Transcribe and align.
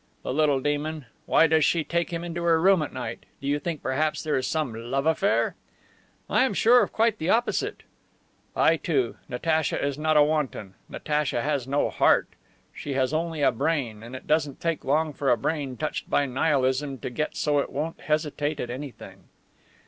"The 0.23 0.33
little 0.33 0.59
demon! 0.59 1.05
Why 1.27 1.45
does 1.45 1.63
she 1.63 1.83
take 1.83 2.11
him 2.11 2.23
into 2.23 2.41
her 2.41 2.59
room 2.59 2.81
at 2.81 2.91
night? 2.91 3.27
Do 3.39 3.45
you 3.45 3.59
think 3.59 3.83
perhaps 3.83 4.23
there 4.23 4.35
is 4.35 4.47
some 4.47 4.73
love 4.73 5.05
affair...?" 5.05 5.53
"I 6.27 6.43
am 6.43 6.55
sure 6.55 6.81
of 6.81 6.91
quite 6.91 7.19
the 7.19 7.29
opposite." 7.29 7.83
"I 8.55 8.77
too. 8.77 9.17
Natacha 9.29 9.79
is 9.79 9.99
not 9.99 10.17
a 10.17 10.23
wanton. 10.23 10.73
Natacha 10.89 11.43
has 11.43 11.67
no 11.67 11.91
heart. 11.91 12.29
She 12.73 12.93
has 12.93 13.13
only 13.13 13.43
a 13.43 13.51
brain. 13.51 14.01
And 14.01 14.15
it 14.15 14.25
doesn't 14.25 14.59
take 14.59 14.83
long 14.83 15.13
for 15.13 15.29
a 15.29 15.37
brain 15.37 15.77
touched 15.77 16.09
by 16.09 16.25
Nihilism 16.25 16.97
to 16.97 17.11
get 17.11 17.35
so 17.37 17.59
it 17.59 17.69
won't 17.71 18.01
hesitate 18.01 18.59
at 18.59 18.71
anything." 18.71 19.25